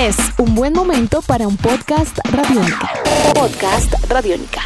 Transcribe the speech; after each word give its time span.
Es 0.00 0.16
un 0.38 0.54
buen 0.54 0.72
momento 0.72 1.20
para 1.20 1.46
un 1.46 1.58
podcast 1.58 2.20
radiónica. 2.32 2.90
Podcast 3.34 3.92
radiónica. 4.08 4.62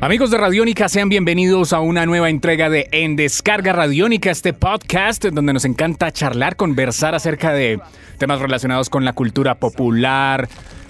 Amigos 0.00 0.30
de 0.30 0.38
Radiónica, 0.38 0.88
sean 0.88 1.10
bienvenidos 1.10 1.74
a 1.74 1.80
una 1.80 2.06
nueva 2.06 2.30
entrega 2.30 2.70
de 2.70 2.88
En 2.90 3.16
Descarga 3.16 3.74
Radiónica, 3.74 4.30
este 4.30 4.54
podcast 4.54 5.26
donde 5.26 5.52
nos 5.52 5.66
encanta 5.66 6.10
charlar, 6.10 6.56
conversar 6.56 7.14
acerca 7.14 7.52
de 7.52 7.78
temas 8.16 8.40
relacionados 8.40 8.88
con 8.88 9.04
la 9.04 9.12
cultura 9.12 9.56
popular, 9.56 10.48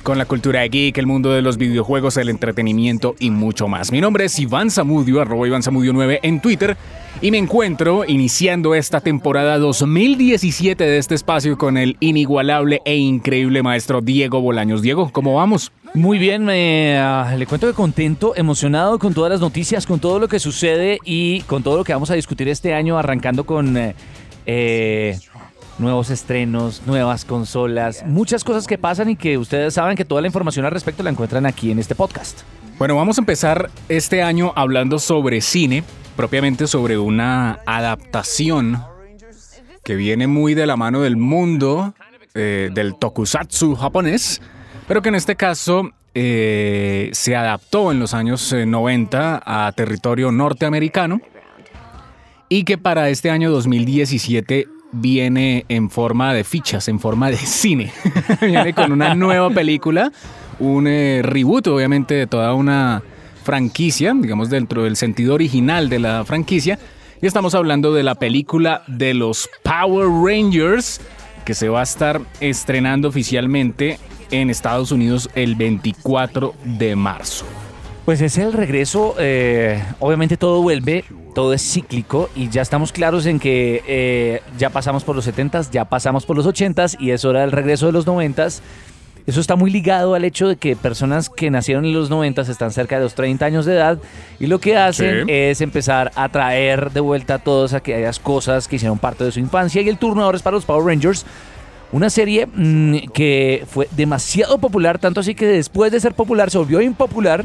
con 0.09 0.17
la 0.17 0.25
cultura 0.25 0.67
geek, 0.67 0.97
el 0.97 1.07
mundo 1.07 1.35
de 1.35 1.43
los 1.43 1.59
videojuegos, 1.59 2.17
el 2.17 2.31
entretenimiento 2.31 3.15
y 3.19 3.29
mucho 3.29 3.69
más. 3.69 3.93
Mi 3.93 4.01
nombre 4.01 4.25
es 4.25 4.39
Iván 4.39 4.71
Zamudio, 4.71 5.21
arroba 5.21 5.47
Iván 5.47 5.63
Zamudio 5.63 5.93
9 5.93 6.21
en 6.23 6.41
Twitter 6.41 6.79
y 7.21 7.31
me 7.31 7.37
encuentro 7.37 8.07
iniciando 8.07 8.75
esta 8.75 9.03
temporada 9.03 9.59
2017 9.59 10.83
de 10.83 10.97
este 10.97 11.15
espacio 11.15 11.59
con 11.59 11.77
el 11.77 11.99
inigualable 12.01 12.81
e 12.87 12.97
increíble 12.97 13.63
maestro 13.63 14.01
Diego 14.01 14.41
Bolaños. 14.41 14.81
Diego, 14.81 15.11
¿cómo 15.13 15.35
vamos? 15.35 15.73
Muy 15.93 16.17
bien, 16.17 16.47
me, 16.47 16.97
ah, 16.97 17.35
le 17.37 17.45
cuento 17.47 17.67
que 17.67 17.75
contento, 17.75 18.33
emocionado 18.35 18.99
con 18.99 19.13
todas 19.13 19.31
las 19.31 19.41
noticias, 19.41 19.85
con 19.85 20.01
todo 20.01 20.19
lo 20.19 20.27
que 20.27 20.39
sucede 20.39 21.01
y 21.05 21.43
con 21.43 21.63
todo 21.63 21.77
lo 21.77 21.85
que 21.85 21.93
vamos 21.93 22.11
a 22.11 22.15
discutir 22.15 22.49
este 22.49 22.73
año, 22.73 22.99
arrancando 22.99 23.45
con 23.45 23.77
eh, 23.77 23.95
eh, 24.47 25.19
nuevos 25.79 26.11
estrenos, 26.11 26.83
nuevas 26.87 27.25
consolas, 27.25 28.05
muchas 28.07 28.45
cosas 28.45 28.67
que 28.67 28.79
pasan 28.79 29.11
y 29.11 29.17
que 29.17 29.39
ustedes 29.39 29.75
saben 29.75 29.97
que 29.97 30.05
toda 30.05 30.21
la 30.21 30.27
información 30.27 30.67
al 30.67 30.73
respecto 30.73 31.03
la 31.03 31.11
encuentran 31.11 31.47
aquí 31.47 31.71
en 31.71 31.79
este 31.79 31.95
podcast. 31.95 32.43
Bueno, 32.79 32.97
vamos 32.97 33.19
a 33.19 33.21
empezar 33.21 33.71
este 33.89 34.23
año 34.23 34.53
hablando 34.55 34.99
sobre 34.99 35.41
cine, 35.41 35.83
propiamente 36.17 36.67
sobre 36.67 36.99
una 36.99 37.61
adaptación 37.67 38.83
que 39.85 39.97
viene 39.97 40.27
muy 40.27 40.55
de 40.55 40.67
la 40.67 40.77
mano 40.77 41.01
del 41.01 41.17
mundo 41.17 41.95
eh, 42.35 42.71
del 42.73 42.95
tokusatsu 42.97 43.75
japonés, 43.75 44.41
pero 44.87 45.03
que 45.03 45.09
en 45.09 45.15
este 45.15 45.35
caso 45.35 45.91
eh, 46.15 47.11
se 47.13 47.35
adaptó 47.35 47.91
en 47.91 47.99
los 47.99 48.15
años 48.15 48.53
eh, 48.53 48.67
90 48.67 49.43
a 49.45 49.73
territorio 49.73 50.31
norteamericano 50.31 51.21
y 52.49 52.65
que 52.65 52.79
para 52.79 53.09
este 53.09 53.31
año 53.31 53.51
2017 53.51 54.67
viene 54.93 55.65
en 55.69 55.91
forma 55.91 56.33
de 56.35 56.45
fichas, 56.45 56.89
en 56.89 57.01
forma 57.01 57.31
de 57.31 57.37
cine. 57.37 57.93
viene 58.41 58.73
con 58.73 58.93
una 58.93 59.15
nueva 59.15 59.51
película, 59.51 60.13
un 60.59 60.87
eh, 60.87 61.21
reboot 61.23 61.67
obviamente 61.69 62.15
de 62.15 62.27
toda 62.27 62.55
una 62.55 63.03
franquicia, 63.45 64.15
digamos 64.15 64.51
dentro 64.51 64.85
del 64.85 64.97
sentido 64.97 65.35
original 65.35 65.89
de 65.89 65.99
la 65.99 66.25
franquicia. 66.25 66.79
Y 67.21 67.27
estamos 67.27 67.55
hablando 67.55 67.93
de 67.93 68.03
la 68.03 68.15
película 68.15 68.83
de 68.87 69.15
los 69.15 69.49
Power 69.63 70.07
Rangers 70.07 71.01
que 71.45 71.55
se 71.55 71.69
va 71.71 71.81
a 71.81 71.83
estar 71.83 72.21
estrenando 72.41 73.09
oficialmente 73.09 73.99
en 74.31 74.51
Estados 74.51 74.93
Unidos 74.93 75.31
el 75.35 75.55
24 75.55 76.55
de 76.65 76.95
marzo. 76.95 77.47
Pues 78.05 78.21
es 78.21 78.39
el 78.39 78.53
regreso, 78.53 79.15
eh, 79.19 79.83
obviamente 79.99 80.37
todo 80.37 80.63
vuelve, 80.63 81.05
todo 81.39 81.53
es 81.53 81.63
cíclico 81.63 82.29
y 82.35 82.49
ya 82.49 82.63
estamos 82.63 82.91
claros 82.91 83.25
en 83.25 83.39
que 83.39 83.85
eh, 83.87 84.43
ya 84.59 84.71
pasamos 84.71 85.05
por 85.05 85.15
los 85.15 85.25
70s, 85.25 85.71
ya 85.71 85.85
pasamos 85.85 86.27
por 86.27 86.37
los 86.37 86.45
80s 86.45 86.97
y 86.99 87.13
es 87.13 87.25
hora 87.25 87.43
del 87.43 87.53
regreso 87.53 87.87
de 87.87 87.93
los 87.93 88.09
90s. 88.09 88.59
Eso 89.25 89.41
está 89.41 89.55
muy 89.55 89.71
ligado 89.71 90.17
al 90.17 90.25
hecho 90.25 90.49
de 90.49 90.57
que 90.57 90.75
personas 90.75 91.31
que 91.31 91.49
nacieron 91.49 91.85
en 91.85 91.93
los 91.93 92.11
90 92.11 92.43
están 92.43 92.73
cerca 92.73 92.97
de 92.97 93.05
los 93.05 93.15
30 93.15 93.45
años 93.45 93.67
de 93.67 93.75
edad 93.75 94.01
y 94.41 94.49
lo 94.49 94.59
que 94.59 94.77
hacen 94.77 95.27
Sí. 95.27 95.33
es 95.33 95.61
empezar 95.61 96.11
a 96.17 96.29
traer 96.29 96.91
de 96.91 96.99
vuelta 96.99 97.39
todas 97.39 97.73
aquellas 97.73 98.19
cosas 98.19 98.67
que 98.67 98.75
hicieron 98.75 98.99
parte 98.99 99.23
de 99.23 99.31
su 99.31 99.39
infancia 99.39 99.81
y 99.81 99.89
el 99.89 99.97
turno 99.97 100.25
ahora 100.25 100.39
es 100.39 100.43
para 100.43 100.57
los 100.57 100.65
Power 100.65 100.85
Rangers. 100.85 101.25
Una 101.93 102.11
serie 102.11 102.49
mm, 102.53 103.11
que 103.15 103.65
fue 103.71 103.87
demasiado 103.93 104.59
popular, 104.59 104.99
tanto 104.99 105.21
así 105.21 105.37
que 105.37 105.47
después 105.47 105.93
de 105.93 106.01
ser 106.01 106.15
popular 106.15 106.51
se 106.51 106.59
volvió 106.59 106.81
impopular 106.81 107.45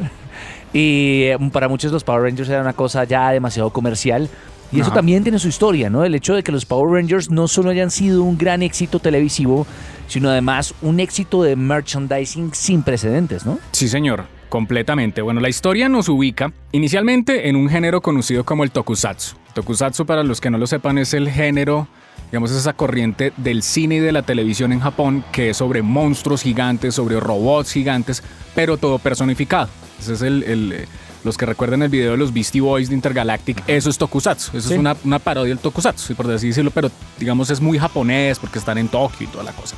y 0.74 1.22
eh, 1.22 1.38
para 1.52 1.68
muchos 1.68 1.92
los 1.92 2.04
Power 2.04 2.24
Rangers 2.24 2.48
era 2.48 2.60
una 2.60 2.72
cosa 2.72 3.04
ya 3.04 3.30
demasiado 3.30 3.70
comercial. 3.70 4.28
Y 4.72 4.80
eso 4.80 4.90
también 4.90 5.22
tiene 5.22 5.38
su 5.38 5.46
historia, 5.46 5.88
¿no? 5.88 6.04
El 6.04 6.16
hecho 6.16 6.34
de 6.34 6.42
que 6.42 6.50
los 6.50 6.66
Power 6.66 7.00
Rangers 7.00 7.30
no 7.30 7.46
solo 7.46 7.70
hayan 7.70 7.92
sido 7.92 8.24
un 8.24 8.36
gran 8.36 8.60
éxito 8.60 8.98
televisivo, 8.98 9.68
sino 10.08 10.28
además 10.28 10.74
un 10.82 10.98
éxito 10.98 11.44
de 11.44 11.54
merchandising 11.54 12.52
sin 12.52 12.82
precedentes, 12.82 13.46
¿no? 13.46 13.60
Sí, 13.70 13.86
señor, 13.86 14.24
completamente. 14.48 15.22
Bueno, 15.22 15.40
la 15.40 15.48
historia 15.48 15.88
nos 15.88 16.08
ubica 16.08 16.52
inicialmente 16.72 17.48
en 17.48 17.54
un 17.54 17.68
género 17.68 18.00
conocido 18.00 18.42
como 18.42 18.64
el 18.64 18.72
tokusatsu. 18.72 19.36
Tokusatsu, 19.54 20.06
para 20.06 20.24
los 20.24 20.40
que 20.40 20.50
no 20.50 20.58
lo 20.58 20.66
sepan, 20.66 20.98
es 20.98 21.14
el 21.14 21.30
género, 21.30 21.86
digamos, 22.30 22.50
esa 22.50 22.72
corriente 22.72 23.32
del 23.36 23.62
cine 23.62 23.96
y 23.96 24.00
de 24.00 24.12
la 24.12 24.22
televisión 24.22 24.72
en 24.72 24.80
Japón 24.80 25.24
que 25.32 25.50
es 25.50 25.56
sobre 25.56 25.82
monstruos 25.82 26.42
gigantes, 26.42 26.94
sobre 26.94 27.18
robots 27.20 27.72
gigantes, 27.72 28.22
pero 28.54 28.76
todo 28.76 28.98
personificado. 28.98 29.68
Ese 30.00 30.14
es 30.14 30.22
el... 30.22 30.42
el, 30.44 30.72
eh, 30.72 30.86
los 31.24 31.38
que 31.38 31.46
recuerdan 31.46 31.82
el 31.82 31.88
video 31.88 32.10
de 32.10 32.18
los 32.18 32.34
Beastie 32.34 32.60
Boys 32.60 32.90
de 32.90 32.94
Intergalactic, 32.94 33.62
eso 33.66 33.88
es 33.88 33.96
tokusatsu. 33.96 34.58
Eso 34.58 34.68
Sí. 34.68 34.74
es 34.74 34.78
una, 34.78 34.94
una 35.04 35.18
parodia 35.18 35.54
del 35.54 35.58
tokusatsu, 35.58 36.14
por 36.16 36.30
así 36.30 36.48
decirlo, 36.48 36.70
pero 36.70 36.90
digamos 37.18 37.48
es 37.48 37.62
muy 37.62 37.78
japonés 37.78 38.38
porque 38.38 38.58
están 38.58 38.76
en 38.76 38.88
Tokio 38.88 39.26
y 39.26 39.30
toda 39.30 39.42
la 39.42 39.52
cosa. 39.52 39.74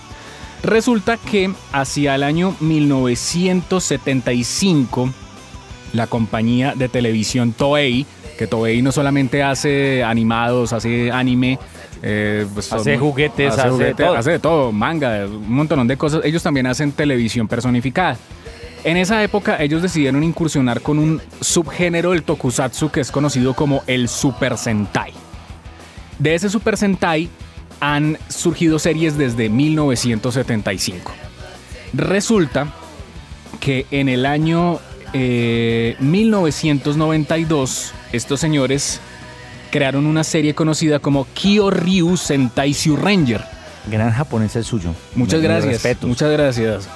Resulta 0.65 1.19
que 1.19 1.53
hacia 1.71 2.17
el 2.17 2.25
año 2.25 2.57
1975, 2.61 5.11
la 5.93 6.09
compañía 6.09 6.75
de 6.75 6.89
televisión 6.89 7.53
Toei, 7.53 8.07
que 8.39 8.47
Toei 8.47 8.83
no 8.83 8.93
solamente 8.93 9.43
hace 9.43 10.05
animados, 10.05 10.73
hace 10.73 11.11
anime, 11.11 11.59
eh, 12.03 12.47
pues 12.53 12.67
son- 12.67 12.81
Hace 12.81 12.99
juguetes, 12.99 13.59
hace 13.59 13.85
de 13.85 13.95
todo. 13.95 14.17
hace 14.17 14.31
de 14.33 14.39
todo, 14.39 14.73
manga, 14.73 15.27
un 15.27 15.51
montón 15.53 15.87
de 15.89 15.97
cosas. 15.97 16.21
Ellos 16.25 16.43
también 16.43 16.67
hacen 16.67 16.93
televisión 16.93 17.49
personificada. 17.49 18.17
En 18.85 18.97
esa 18.97 19.23
época 19.23 19.57
ellos 19.61 19.83
decidieron 19.83 20.23
incursionar 20.23 20.81
con 20.81 20.99
un 20.99 21.21
subgénero 21.41 22.13
del 22.13 22.23
tokusatsu 22.23 22.91
que 22.91 23.01
es 23.01 23.11
conocido 23.11 23.55
como 23.55 23.83
el 23.87 24.09
Super 24.09 24.57
Sentai. 24.57 25.13
De 26.19 26.35
ese 26.35 26.49
Super 26.49 26.77
Sentai 26.77 27.29
han 27.81 28.17
surgido 28.29 28.79
series 28.79 29.19
desde 29.19 29.49
1975. 29.49 31.13
Resulta 31.95 32.69
que 33.61 33.87
en 33.91 34.09
el 34.09 34.25
año 34.27 34.79
eh, 35.19 35.97
1992 35.99 37.95
estos 38.13 38.39
señores 38.39 39.01
crearon 39.71 40.07
una 40.07 40.25
serie 40.25 40.55
conocida 40.55 40.99
como 40.99 41.27
Kyoryu 41.35 42.17
Sentai 42.17 42.77
Ranger. 43.01 43.43
Gran 43.91 44.11
japonés 44.13 44.57
el 44.57 44.65
suyo. 44.65 44.95
Muchas 45.15 45.41
gracias. 45.41 45.83
Muchas 46.03 46.31
gracias. 46.31 46.89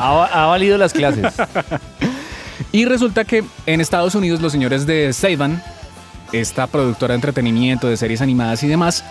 Ha, 0.00 0.24
ha 0.24 0.46
valido 0.46 0.76
las 0.76 0.92
clases. 0.92 1.32
Y 2.72 2.84
resulta 2.84 3.24
que 3.24 3.44
en 3.66 3.80
Estados 3.80 4.14
Unidos 4.14 4.40
los 4.40 4.52
señores 4.52 4.86
de 4.86 5.12
Seiban, 5.12 5.62
esta 6.32 6.66
productora 6.66 7.12
de 7.12 7.16
entretenimiento, 7.16 7.88
de 7.88 7.96
series 7.96 8.20
animadas 8.20 8.62
y 8.62 8.68
demás, 8.68 9.04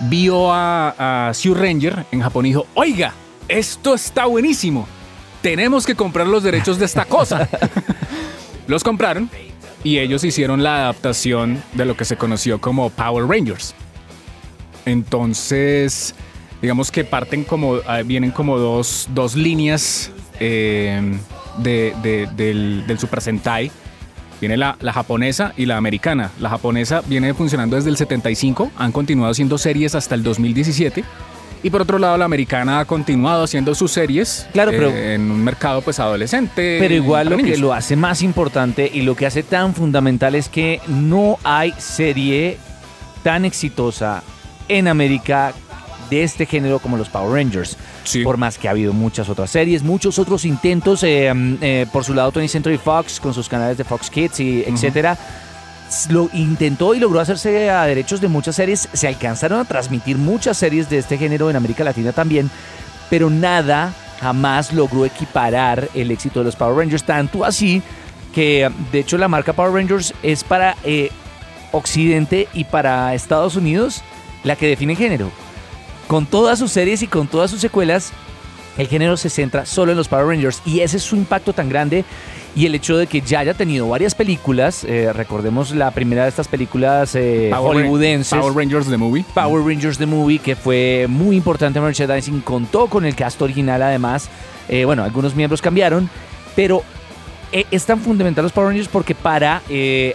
vio 0.00 0.52
a, 0.52 1.28
a 1.28 1.34
Sue 1.34 1.54
Ranger 1.54 2.06
en 2.12 2.20
Japón 2.20 2.46
y 2.46 2.50
dijo, 2.50 2.66
oiga, 2.74 3.14
esto 3.48 3.94
está 3.94 4.26
buenísimo. 4.26 4.86
Tenemos 5.42 5.86
que 5.86 5.94
comprar 5.94 6.26
los 6.26 6.42
derechos 6.42 6.78
de 6.78 6.84
esta 6.84 7.04
cosa. 7.04 7.48
los 8.66 8.84
compraron 8.84 9.30
y 9.82 9.98
ellos 9.98 10.22
hicieron 10.24 10.62
la 10.62 10.76
adaptación 10.76 11.62
de 11.72 11.84
lo 11.86 11.96
que 11.96 12.04
se 12.04 12.16
conoció 12.16 12.60
como 12.60 12.90
Power 12.90 13.26
Rangers. 13.26 13.74
Entonces, 14.84 16.14
digamos 16.60 16.90
que 16.90 17.04
parten 17.04 17.44
como, 17.44 17.76
ah, 17.86 18.02
vienen 18.02 18.30
como 18.30 18.58
dos, 18.58 19.08
dos 19.14 19.34
líneas 19.36 20.10
eh, 20.40 21.18
de- 21.58 21.94
de- 22.02 22.28
del, 22.36 22.84
del 22.86 22.98
Super 22.98 23.20
Sentai. 23.20 23.70
Viene 24.40 24.56
la, 24.56 24.76
la 24.80 24.92
japonesa 24.94 25.52
y 25.56 25.66
la 25.66 25.76
americana. 25.76 26.30
La 26.40 26.48
japonesa 26.48 27.02
viene 27.06 27.34
funcionando 27.34 27.76
desde 27.76 27.90
el 27.90 27.96
75, 27.98 28.70
han 28.78 28.90
continuado 28.90 29.30
haciendo 29.30 29.58
series 29.58 29.94
hasta 29.94 30.14
el 30.14 30.22
2017. 30.22 31.04
Y 31.62 31.68
por 31.70 31.82
otro 31.82 31.98
lado, 31.98 32.16
la 32.16 32.24
americana 32.24 32.80
ha 32.80 32.84
continuado 32.86 33.44
haciendo 33.44 33.74
sus 33.74 33.92
series 33.92 34.46
Claro, 34.52 34.70
pero- 34.70 34.88
eh, 34.90 35.14
en 35.14 35.30
un 35.30 35.42
mercado 35.44 35.82
pues 35.82 35.98
adolescente. 35.98 36.78
Pero 36.80 36.94
igual 36.94 37.28
lo 37.28 37.36
que 37.36 37.58
lo 37.58 37.72
hace 37.74 37.96
más 37.96 38.22
importante 38.22 38.90
y 38.92 39.02
lo 39.02 39.14
que 39.14 39.26
hace 39.26 39.42
tan 39.42 39.74
fundamental 39.74 40.34
es 40.34 40.48
que 40.48 40.80
no 40.88 41.38
hay 41.44 41.74
serie 41.78 42.56
tan 43.22 43.44
exitosa 43.44 44.22
en 44.68 44.88
América 44.88 45.52
de 46.08 46.22
este 46.24 46.46
género 46.46 46.78
como 46.78 46.96
los 46.96 47.08
Power 47.08 47.32
Rangers. 47.32 47.76
Sí. 48.04 48.24
Por 48.24 48.36
más 48.38 48.56
que 48.58 48.66
ha 48.66 48.70
habido 48.72 48.92
muchas 48.92 49.28
otras 49.28 49.50
series, 49.50 49.82
muchos 49.82 50.18
otros 50.18 50.44
intentos, 50.44 51.02
eh, 51.04 51.32
mm, 51.32 51.56
eh, 51.60 51.86
por 51.92 52.04
su 52.04 52.14
lado 52.14 52.32
20th 52.32 52.48
Century 52.50 52.78
Fox 52.78 53.20
con 53.20 53.34
sus 53.34 53.48
canales 53.48 53.76
de 53.76 53.84
Fox 53.84 54.08
Kids 54.10 54.40
y 54.40 54.64
etcétera, 54.66 55.16
lo 56.08 56.28
intentó 56.32 56.94
y 56.94 57.00
logró 57.00 57.20
hacerse 57.20 57.70
a 57.70 57.84
derechos 57.84 58.20
de 58.20 58.28
muchas 58.28 58.56
series. 58.56 58.88
Se 58.92 59.08
alcanzaron 59.08 59.60
a 59.60 59.64
transmitir 59.64 60.18
muchas 60.18 60.56
series 60.56 60.88
de 60.88 60.98
este 60.98 61.18
género 61.18 61.50
en 61.50 61.56
América 61.56 61.84
Latina 61.84 62.12
también, 62.12 62.50
pero 63.08 63.30
nada 63.30 63.92
jamás 64.20 64.72
logró 64.72 65.04
equiparar 65.04 65.88
el 65.94 66.10
éxito 66.10 66.40
de 66.40 66.44
los 66.44 66.56
Power 66.56 66.76
Rangers, 66.76 67.04
tanto 67.04 67.44
así 67.44 67.82
que 68.34 68.70
de 68.92 69.00
hecho 69.00 69.18
la 69.18 69.28
marca 69.28 69.52
Power 69.52 69.72
Rangers 69.72 70.14
es 70.22 70.44
para 70.44 70.76
eh, 70.84 71.10
Occidente 71.72 72.48
y 72.52 72.64
para 72.64 73.14
Estados 73.14 73.56
Unidos 73.56 74.02
la 74.44 74.56
que 74.56 74.68
define 74.68 74.94
género. 74.94 75.30
con 76.06 76.26
todas 76.26 76.58
sus 76.58 76.72
series 76.72 77.02
y 77.02 77.06
con 77.06 77.28
todas 77.28 77.50
sus 77.52 77.60
secuelas, 77.60 78.12
el 78.76 78.88
género 78.88 79.16
se 79.16 79.30
centra 79.30 79.64
solo 79.64 79.92
en 79.92 79.98
los 79.98 80.08
Power 80.08 80.26
Rangers 80.26 80.60
y 80.64 80.80
ese 80.80 80.96
es 80.96 81.02
su 81.02 81.16
impacto 81.16 81.52
tan 81.52 81.68
grande 81.68 82.04
y 82.54 82.66
el 82.66 82.74
hecho 82.74 82.96
de 82.96 83.06
que 83.06 83.20
ya 83.20 83.40
haya 83.40 83.54
tenido 83.54 83.88
varias 83.88 84.14
películas, 84.14 84.84
eh, 84.84 85.12
recordemos 85.12 85.72
la 85.72 85.90
primera 85.90 86.24
de 86.24 86.28
estas 86.28 86.48
películas 86.48 87.14
eh, 87.14 87.50
Power 87.52 87.76
hollywoodenses, 87.76 88.38
Power 88.38 88.54
Rangers 88.54 88.88
The 88.88 88.96
Movie. 88.96 89.24
Power 89.34 89.64
Rangers 89.64 89.98
The 89.98 90.06
Movie, 90.06 90.38
que 90.38 90.56
fue 90.56 91.06
muy 91.08 91.36
importante 91.36 91.78
en 91.78 91.84
merchandising, 91.84 92.40
contó 92.40 92.86
con 92.88 93.04
el 93.04 93.14
cast 93.14 93.40
original 93.40 93.82
además. 93.82 94.28
Eh, 94.68 94.84
bueno, 94.84 95.04
algunos 95.04 95.34
miembros 95.34 95.62
cambiaron, 95.62 96.10
pero 96.56 96.82
es 97.52 97.84
tan 97.84 98.00
fundamental 98.00 98.44
los 98.44 98.52
Power 98.52 98.68
Rangers 98.68 98.88
porque 98.88 99.14
para 99.14 99.62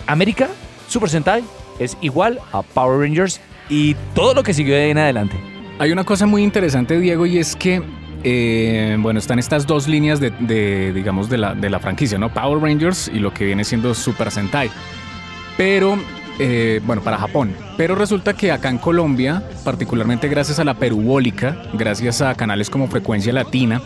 América, 0.07 0.47
Super 0.87 1.09
Sentai 1.09 1.43
es 1.79 1.97
igual 2.01 2.39
a 2.53 2.61
Power 2.61 2.99
Rangers 2.99 3.41
y 3.69 3.95
todo 4.13 4.33
lo 4.33 4.43
que 4.43 4.53
siguió 4.53 4.75
de 4.75 4.83
ahí 4.83 4.91
en 4.91 4.97
adelante. 4.97 5.35
Hay 5.77 5.91
una 5.91 6.05
cosa 6.05 6.25
muy 6.25 6.43
interesante, 6.43 6.97
Diego, 6.99 7.25
y 7.25 7.37
es 7.37 7.55
que, 7.55 7.81
eh, 8.27 8.97
bueno, 8.99 9.19
están 9.19 9.37
estas 9.37 9.67
dos 9.67 9.87
líneas 9.87 10.19
de, 10.19 10.31
de, 10.31 10.91
digamos, 10.93 11.29
de 11.29 11.37
la, 11.37 11.53
de 11.53 11.69
la 11.69 11.79
franquicia, 11.79 12.17
¿no? 12.17 12.33
Power 12.33 12.59
Rangers 12.59 13.07
y 13.13 13.19
lo 13.19 13.31
que 13.31 13.45
viene 13.45 13.63
siendo 13.63 13.93
Super 13.93 14.31
Sentai. 14.31 14.71
Pero, 15.57 15.99
eh, 16.39 16.81
bueno, 16.85 17.03
para 17.03 17.19
Japón. 17.19 17.55
Pero 17.77 17.93
resulta 17.93 18.33
que 18.33 18.51
acá 18.51 18.69
en 18.69 18.79
Colombia, 18.79 19.43
particularmente 19.63 20.27
gracias 20.27 20.57
a 20.57 20.63
la 20.63 20.73
perubólica, 20.73 21.55
gracias 21.73 22.23
a 22.23 22.33
canales 22.33 22.71
como 22.71 22.87
Frecuencia 22.87 23.31
Latina, 23.31 23.79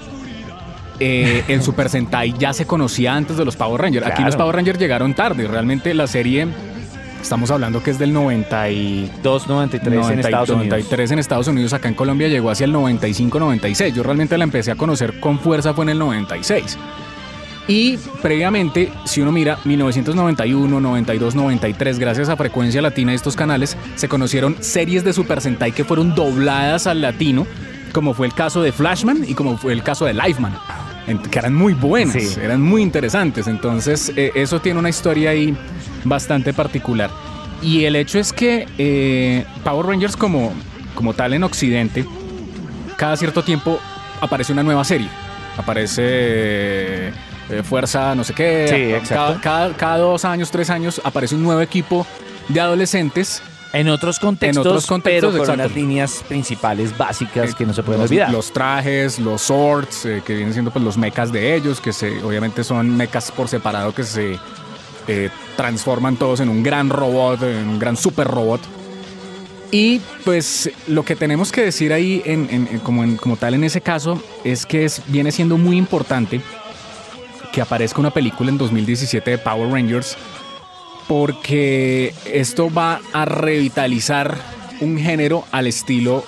eh, 1.02 1.44
el 1.50 1.62
Super 1.62 1.90
Sentai 1.90 2.34
ya 2.40 2.54
se 2.54 2.66
conocía 2.66 3.16
antes 3.16 3.36
de 3.36 3.44
los 3.44 3.58
Power 3.58 3.82
Rangers. 3.82 4.08
Aquí 4.08 4.24
los. 4.24 4.38
Power 4.38 4.56
Rangers 4.56 4.80
llegaron 4.80 5.14
tarde. 5.16 5.50
Realmente 5.50 5.94
la 5.94 6.08
serie, 6.08 6.48
estamos 7.22 7.52
hablando 7.52 7.82
que 7.84 7.92
es 7.92 8.00
del 8.00 8.14
90 8.14 8.70
y 8.70 9.12
293 9.24 9.94
en 9.94 10.00
90 10.00 10.16
y 10.16 10.26
Estados 10.26 10.50
Unidos. 10.50 10.68
93 10.70 11.12
en 11.12 11.20
Estados 11.20 11.48
Unidos, 11.48 11.74
acá 11.74 11.88
en 11.88 11.96
Colombia 11.96 12.28
llegó 12.28 12.50
hacia 12.50 12.66
el 12.66 12.74
95-96. 12.74 13.94
Yo 13.94 14.04
realmente 14.04 14.38
la 14.38 14.44
empecé 14.44 14.72
a 14.72 14.76
conocer 14.76 15.20
con 15.20 15.40
fuerza 15.40 15.74
fue 15.74 15.86
en 15.86 15.90
el 15.90 16.00
96. 16.00 16.78
Y 17.70 17.98
previamente, 18.24 18.92
si 19.06 19.22
uno 19.22 19.32
mira 19.32 19.60
1991, 19.64 20.80
92, 20.80 21.36
93, 21.36 22.00
gracias 22.00 22.28
a 22.28 22.36
Frecuencia 22.36 22.82
Latina 22.82 23.12
y 23.12 23.16
estos 23.16 23.36
canales, 23.36 23.78
se 23.96 24.10
conocieron 24.10 24.56
series 24.60 25.04
de 25.04 25.14
Super 25.14 25.40
Sentai 25.40 25.72
que 25.72 25.84
fueron 25.84 26.16
dobladas 26.16 26.88
al 26.88 27.02
latino, 27.02 27.46
como 27.94 28.16
fue 28.16 28.26
el 28.26 28.34
caso 28.34 28.64
de 28.64 28.72
Flashman 28.72 29.24
y 29.28 29.36
como 29.36 29.56
fue 29.56 29.74
el 29.74 29.84
caso 29.84 30.06
de 30.06 30.16
Lifeman, 30.16 30.58
que 31.18 31.40
eran 31.40 31.54
muy 31.56 31.74
buenas, 31.74 32.14
Sí. 32.22 32.40
eran 32.42 32.62
muy 32.62 32.82
interesantes. 32.82 33.48
Entonces, 33.48 34.12
eh, 34.16 34.32
eso 34.36 34.60
tiene 34.62 34.80
una 34.80 34.90
historia 34.90 35.32
ahí 35.32 35.56
bastante 36.04 36.54
particular. 36.54 37.10
Y 37.62 37.84
el 37.86 37.96
hecho 37.96 38.20
es 38.20 38.32
que 38.32 38.68
eh, 38.78 39.46
Power 39.64 39.86
Rangers 39.88 40.16
como, 40.16 40.54
como 40.96 41.14
tal 41.14 41.34
en 41.34 41.44
Occidente, 41.44 42.06
cada 42.98 43.18
cierto 43.18 43.44
tiempo 43.44 43.80
aparece 44.22 44.54
una 44.54 44.64
nueva 44.64 44.84
serie. 44.84 45.10
Aparece 45.58 46.02
eh, 47.10 47.12
Fuerza 47.64 48.16
no 48.16 48.24
sé 48.24 48.34
qué. 48.34 49.00
Sí, 49.04 49.10
Cada-. 49.10 49.42
Cada, 49.42 49.74
cada 49.76 49.98
dos 49.98 50.24
años, 50.26 50.52
tres 50.52 50.70
años 50.70 51.02
aparece 51.04 51.36
un 51.36 51.44
nuevo 51.44 51.62
equipo 51.62 52.06
de 52.48 52.60
adolescentes. 52.62 53.42
En 53.72 53.88
otros 53.90 54.20
contextos, 54.20 54.66
En 54.66 54.68
otros 54.68 54.88
contextos, 54.88 55.32
pero 55.32 55.44
con 55.44 55.50
exacto. 55.52 55.64
unas 55.64 55.76
líneas 55.76 56.24
principales 56.28 56.98
básicas 56.98 57.52
Eh, 57.52 57.54
que 57.58 57.66
no 57.66 57.74
se 57.74 57.84
pueden 57.84 58.02
los, 58.02 58.10
olvidar. 58.10 58.32
Los 58.32 58.52
trajes, 58.52 59.20
los 59.20 59.42
swords, 59.44 60.06
eh, 60.06 60.24
que 60.26 60.34
vienen 60.34 60.54
siendo 60.54 60.72
pues 60.72 60.84
los 60.84 60.98
mechas 60.98 61.32
de 61.32 61.56
ellos, 61.56 61.80
que 61.80 61.94
se, 61.94 62.24
obviamente 62.24 62.64
son 62.64 62.98
mechas 62.98 63.32
por 63.32 63.48
separado 63.48 63.94
que 63.94 64.04
se 64.04 64.40
eh, 65.08 65.30
transforman 65.56 66.16
todos 66.18 66.40
en 66.40 66.50
un 66.50 66.64
gran 66.64 66.90
robot, 66.90 67.44
en 67.44 67.68
un 67.70 67.80
gran 67.80 67.96
super 67.96 68.28
robot. 68.28 68.62
Y 69.72 70.02
pues 70.26 70.72
lo 70.88 71.06
que 71.06 71.16
tenemos 71.16 71.52
que 71.52 71.62
decir 71.62 71.94
ahí 71.94 72.24
en, 72.26 72.48
en- 72.50 72.80
como, 72.80 73.04
en- 73.04 73.18
como 73.18 73.38
tal 73.38 73.54
en 73.54 73.64
ese 73.64 73.82
caso 73.82 74.20
es 74.44 74.66
que 74.66 74.86
es, 74.86 75.02
viene 75.08 75.32
siendo 75.32 75.58
muy 75.60 75.78
importante 75.78 76.42
que 77.52 77.62
aparezca 77.62 78.00
una 78.00 78.10
película 78.12 78.50
en 78.50 78.58
2017 78.58 79.30
de 79.32 79.38
Power 79.38 79.72
Rangers 79.72 80.18
porque 81.10 82.14
esto 82.32 82.72
va 82.72 83.02
a 83.14 83.26
revitalizar 83.26 84.38
un 84.80 85.00
género 85.00 85.44
al 85.52 85.66
estilo 85.66 86.24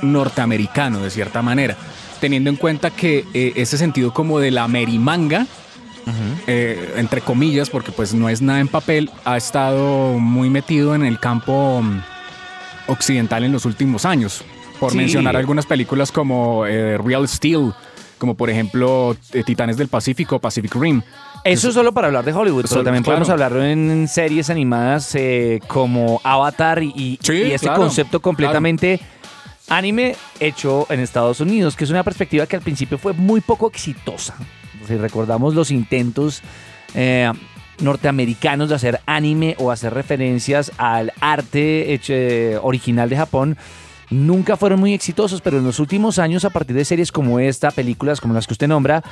norteamericano 0.00 1.00
de 1.00 1.10
cierta 1.10 1.42
manera, 1.42 1.76
teniendo 2.18 2.48
en 2.48 2.56
cuenta 2.56 2.88
que 2.90 3.26
eh, 3.34 3.52
ese 3.56 3.76
sentido 3.76 4.14
como 4.14 4.38
de 4.40 4.50
la 4.50 4.66
merimanga, 4.68 5.46
eh, 6.46 6.94
entre 6.96 7.20
comillas, 7.20 7.68
porque 7.68 7.92
pues 7.92 8.14
no 8.14 8.30
es 8.30 8.40
nada 8.40 8.60
en 8.60 8.68
papel, 8.68 9.10
ha 9.26 9.36
estado 9.36 10.18
muy 10.18 10.48
metido 10.48 10.94
en 10.94 11.04
el 11.04 11.20
campo 11.20 11.82
mm, 11.82 12.00
occidental 12.88 13.44
en 13.44 13.52
los 13.52 13.66
últimos 13.66 14.06
años. 14.06 14.42
Por 14.80 14.92
Sí. 14.92 14.96
mencionar 14.96 15.36
algunas 15.36 15.66
películas 15.66 16.10
como 16.10 16.64
eh, 16.66 16.96
Real 16.96 17.28
Steel, 17.28 17.74
como 18.16 18.34
por 18.34 18.48
ejemplo 18.48 19.14
Titanes 19.44 19.76
del 19.76 19.88
Pacífico, 19.88 20.38
Pacific 20.38 20.74
Rim. 20.74 21.02
Eso 21.44 21.68
es 21.68 21.74
solo 21.74 21.92
para 21.92 22.06
hablar 22.06 22.24
de 22.24 22.32
Hollywood, 22.32 22.66
pero 22.68 22.84
también 22.84 23.02
claro. 23.02 23.16
podemos 23.16 23.30
hablarlo 23.30 23.64
en 23.64 24.06
series 24.06 24.48
animadas 24.48 25.14
eh, 25.16 25.60
como 25.66 26.20
Avatar 26.22 26.82
y, 26.82 27.18
Sí, 27.20 27.32
y 27.32 27.52
este 27.52 27.66
claro, 27.66 27.82
concepto 27.82 28.20
completamente 28.20 29.00
anime 29.68 30.14
hecho 30.38 30.86
en 30.88 31.00
Estados 31.00 31.40
Unidos, 31.40 31.76
que 31.76 31.84
es 31.84 31.90
una 31.90 32.04
perspectiva 32.04 32.46
que 32.46 32.56
al 32.56 32.62
principio 32.62 32.96
fue 32.96 33.12
muy 33.12 33.40
poco 33.40 33.68
exitosa. 33.68 34.36
Si 34.86 34.96
recordamos 34.96 35.54
los 35.54 35.70
intentos 35.70 36.42
eh, 36.94 37.30
norteamericanos 37.80 38.68
de 38.68 38.74
hacer 38.76 39.00
anime 39.06 39.56
o 39.58 39.70
hacer 39.70 39.94
referencias 39.94 40.72
al 40.76 41.12
arte 41.20 41.92
hecho, 41.92 42.12
eh, 42.12 42.58
original 42.62 43.08
de 43.08 43.16
Japón, 43.16 43.56
nunca 44.12 44.56
fueron 44.56 44.80
muy 44.80 44.94
exitosos, 44.94 45.40
pero 45.40 45.58
en 45.58 45.64
los 45.64 45.78
últimos 45.78 46.18
años, 46.18 46.44
a 46.44 46.50
partir 46.50 46.76
de 46.76 46.84
series 46.84 47.10
como 47.10 47.40
esta, 47.40 47.70
películas 47.70 48.20
como 48.20 48.34
las 48.34 48.46
que 48.46 48.54
usted 48.54 48.68
nombra, 48.68 49.02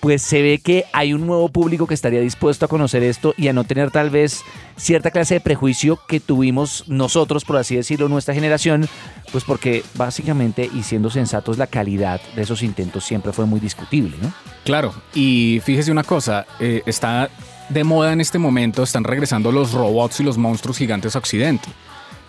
pues 0.00 0.22
se 0.22 0.42
ve 0.42 0.58
que 0.58 0.84
hay 0.92 1.12
un 1.12 1.26
nuevo 1.26 1.48
público 1.48 1.86
que 1.86 1.94
estaría 1.94 2.20
dispuesto 2.20 2.66
a 2.66 2.68
conocer 2.68 3.02
esto 3.02 3.34
y 3.36 3.48
a 3.48 3.52
no 3.52 3.64
tener 3.64 3.90
tal 3.90 4.10
vez 4.10 4.42
cierta 4.76 5.10
clase 5.10 5.34
de 5.34 5.40
prejuicio 5.40 5.98
que 6.06 6.20
tuvimos 6.20 6.84
nosotros, 6.88 7.44
por 7.44 7.56
así 7.56 7.76
decirlo, 7.76 8.08
nuestra 8.08 8.34
generación, 8.34 8.88
pues 9.32 9.44
porque 9.44 9.82
básicamente, 9.94 10.68
y 10.72 10.82
siendo 10.82 11.10
sensatos, 11.10 11.58
la 11.58 11.66
calidad 11.66 12.20
de 12.36 12.42
esos 12.42 12.62
intentos 12.62 13.04
siempre 13.04 13.32
fue 13.32 13.46
muy 13.46 13.60
discutible, 13.60 14.16
¿no? 14.20 14.32
Claro, 14.64 14.94
y 15.14 15.60
fíjese 15.64 15.90
una 15.90 16.04
cosa, 16.04 16.46
eh, 16.60 16.82
está 16.86 17.30
de 17.68 17.84
moda 17.84 18.12
en 18.12 18.20
este 18.20 18.38
momento, 18.38 18.82
están 18.82 19.04
regresando 19.04 19.52
los 19.52 19.72
robots 19.72 20.20
y 20.20 20.22
los 20.22 20.36
monstruos 20.36 20.78
gigantes 20.78 21.16
a 21.16 21.18
Occidente. 21.18 21.68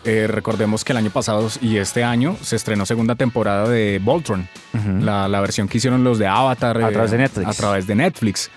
Eh, 0.05 0.27
recordemos 0.27 0.83
que 0.83 0.93
el 0.93 0.97
año 0.97 1.09
pasado 1.09 1.49
y 1.61 1.77
este 1.77 2.03
año 2.03 2.37
se 2.41 2.55
estrenó 2.55 2.85
segunda 2.85 3.15
temporada 3.15 3.67
de 3.67 3.99
Voltron, 4.03 4.47
la, 5.01 5.27
la 5.27 5.41
versión 5.41 5.67
que 5.67 5.77
hicieron 5.79 6.03
los 6.03 6.19
de 6.19 6.27
Avatar. 6.27 6.77
A 6.77 6.89
eh, 6.89 6.93
través 6.93 7.11
de 7.11 7.17
Netflix. 7.17 7.47
A 7.47 7.53
través 7.53 7.87
de 7.87 7.95
Netflix. 7.95 8.51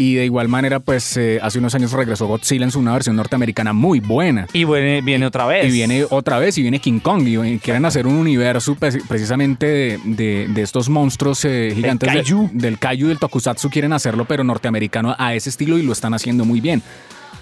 Y 0.00 0.14
de 0.14 0.24
igual 0.24 0.46
manera, 0.48 0.78
pues 0.78 1.16
eh, 1.16 1.40
hace 1.42 1.58
unos 1.58 1.74
años 1.74 1.90
regresó 1.90 2.26
Godzilla 2.28 2.64
en 2.64 2.70
su 2.70 2.78
una 2.78 2.92
versión 2.92 3.16
norteamericana 3.16 3.72
muy 3.72 3.98
buena. 3.98 4.46
Y 4.52 4.64
viene, 4.64 5.00
viene 5.02 5.26
otra 5.26 5.44
vez. 5.46 5.66
Y 5.66 5.72
viene 5.72 6.04
otra 6.08 6.38
vez, 6.38 6.56
y 6.56 6.62
viene 6.62 6.78
King 6.80 7.00
Kong, 7.00 7.26
y 7.26 7.58
quieren 7.58 7.84
hacer 7.84 8.06
un 8.06 8.14
universo 8.14 8.76
pre- 8.76 9.00
precisamente 9.08 9.66
de, 9.66 10.00
de- 10.04 10.46
de 10.48 10.62
estos 10.62 10.88
monstruos 10.88 11.44
eh, 11.44 11.72
gigantes. 11.74 12.12
de- 12.12 12.14
kaiju. 12.22 12.50
del 12.52 12.78
kaiju, 12.78 13.08
del 13.08 13.18
tokusatsu, 13.18 13.70
quieren 13.70 13.92
hacerlo, 13.92 14.24
pero 14.24 14.44
norteamericano 14.44 15.16
a 15.18 15.34
ese 15.34 15.48
estilo 15.50 15.78
y 15.78 15.82
lo 15.82 15.92
están 15.92 16.14
haciendo 16.14 16.44
muy 16.44 16.60
bien. 16.60 16.80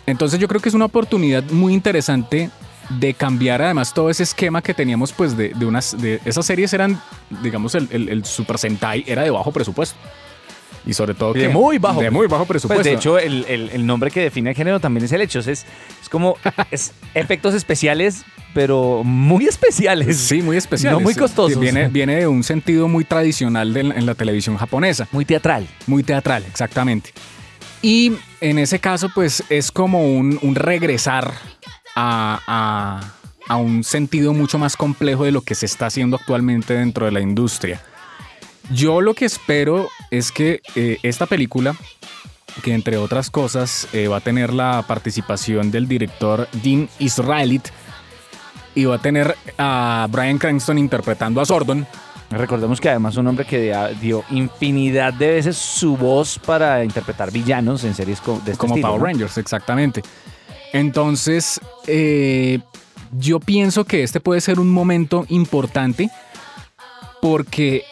Entonces 0.06 0.38
yo 0.40 0.48
creo 0.48 0.60
que 0.62 0.70
es 0.70 0.75
una 0.75 0.86
oportunidad 0.86 1.44
muy 1.50 1.75
interesante 1.75 2.48
de 2.88 3.14
cambiar 3.14 3.62
además 3.62 3.92
todo 3.94 4.10
ese 4.10 4.22
esquema 4.22 4.62
que 4.62 4.74
teníamos 4.74 5.12
pues 5.12 5.36
de, 5.36 5.50
de 5.50 5.66
unas... 5.66 5.96
De, 6.00 6.20
esas 6.24 6.46
series 6.46 6.72
eran, 6.72 7.00
digamos, 7.42 7.74
el, 7.74 7.88
el- 7.90 8.08
el 8.08 8.24
Super 8.24 8.58
Sentai 8.58 9.04
era 9.06 9.22
de 9.22 9.30
bajo 9.30 9.52
presupuesto. 9.52 9.96
Y 10.84 10.94
sobre 10.94 11.14
todo 11.14 11.32
De 11.32 11.40
que... 11.40 11.48
muy 11.48 11.78
bajo 11.78 12.00
De 12.00 12.10
muy 12.12 12.28
bajo 12.28 12.44
presupuesto. 12.46 12.80
Pues 12.80 12.84
de 12.84 12.96
hecho, 12.96 13.18
el, 13.18 13.44
el- 13.48 13.84
nombre 13.84 14.10
que 14.12 14.20
define 14.20 14.50
el 14.50 14.56
género 14.56 14.78
también 14.78 15.04
es 15.04 15.10
el 15.12 15.20
hecho. 15.20 15.40
Es, 15.40 15.48
es 15.48 16.08
como 16.08 16.36
es 16.70 16.92
efectos 17.14 17.54
especiales, 17.54 18.22
pero 18.54 19.02
muy 19.04 19.46
especiales. 19.46 20.16
Sí, 20.16 20.42
muy 20.42 20.56
especial. 20.56 20.92
No 20.94 21.00
muy 21.00 21.14
costosos. 21.16 21.58
Viene, 21.58 21.88
viene 21.88 22.14
de 22.16 22.26
un 22.28 22.44
sentido 22.44 22.86
muy 22.86 23.04
tradicional 23.04 23.74
de 23.74 23.80
en 23.80 24.06
la 24.06 24.14
televisión 24.14 24.56
japonesa. 24.56 25.08
Muy 25.10 25.24
teatral. 25.24 25.66
Muy 25.88 26.04
teatral, 26.04 26.44
exactamente. 26.48 27.10
Y 27.82 28.12
en 28.40 28.58
ese 28.60 28.78
caso, 28.78 29.08
pues 29.12 29.42
es 29.50 29.72
como 29.72 30.08
un, 30.16 30.38
un 30.40 30.54
regresar 30.54 31.32
a, 31.96 32.40
a- 32.46 33.12
a 33.48 33.56
un 33.56 33.84
sentido 33.84 34.32
mucho 34.32 34.58
más 34.58 34.76
complejo 34.76 35.24
de 35.24 35.30
lo 35.30 35.40
que 35.40 35.54
se 35.54 35.66
está 35.66 35.86
haciendo 35.86 36.16
actualmente 36.16 36.74
dentro 36.74 37.06
de 37.06 37.12
la 37.12 37.20
industria. 37.20 37.80
Yo 38.72 39.00
lo 39.00 39.14
que 39.14 39.24
espero 39.24 39.88
es 40.10 40.32
que 40.32 40.60
eh, 40.74 40.98
esta 41.04 41.26
película, 41.26 41.76
que 42.64 42.74
entre 42.74 42.96
otras 42.96 43.30
cosas 43.30 43.86
eh, 43.92 44.08
va 44.08 44.16
a 44.16 44.20
tener 44.20 44.52
la 44.52 44.84
participación 44.88 45.70
del 45.70 45.86
director 45.86 46.48
Dean 46.62 46.88
Israelit 46.98 47.68
y 48.74 48.84
va 48.86 48.96
a 48.96 48.98
tener 48.98 49.36
a 49.58 50.08
Brian 50.10 50.38
Cranston 50.38 50.78
interpretando 50.78 51.40
a 51.40 51.46
Sordon, 51.46 51.86
Recordemos 52.28 52.80
que 52.80 52.88
además 52.90 53.16
un 53.18 53.28
hombre 53.28 53.44
que 53.46 53.72
dio 54.00 54.24
infinidad 54.30 55.14
de 55.14 55.28
veces 55.28 55.56
su 55.56 55.96
voz 55.96 56.40
para 56.40 56.82
interpretar 56.82 57.30
villanos 57.30 57.84
en 57.84 57.94
series 57.94 58.20
de 58.20 58.32
este 58.50 58.56
como 58.56 58.74
estilo, 58.74 58.88
Power 58.88 59.00
¿no? 59.00 59.06
Rangers, 59.06 59.38
exactamente. 59.38 60.02
Entonces, 60.76 61.61
eh, 61.87 62.59
yo 63.18 63.40
pienso 63.40 63.85
que 63.85 64.02
este 64.02 64.21
puede 64.21 64.40
ser 64.40 64.59
un 64.61 64.68
momento 64.71 65.26
importante 65.28 66.11
porque 67.21 67.83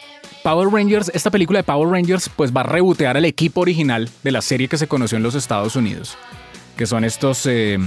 Power 0.43 0.69
Rangers, 0.69 1.11
esta 1.13 1.31
película 1.31 1.59
de 1.59 1.63
Power 1.63 1.89
Rangers, 1.89 2.29
pues 2.35 2.55
va 2.55 2.61
a 2.61 2.63
rebotear 2.65 3.17
al 3.17 3.25
equipo 3.25 3.61
original 3.61 4.09
de 4.23 4.31
la 4.31 4.41
serie 4.41 4.67
que 4.67 4.77
se 4.77 4.87
conoció 4.87 5.17
en 5.17 5.23
los 5.23 5.35
Estados 5.35 5.75
Unidos, 5.75 6.17
que 6.77 6.85
son 6.85 7.03
estos... 7.03 7.45
eh, 7.45 7.77